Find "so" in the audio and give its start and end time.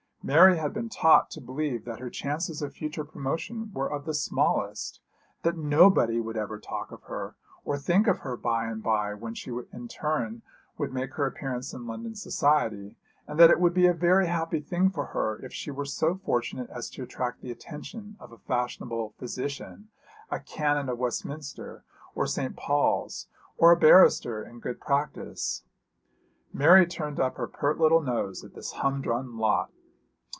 15.85-16.13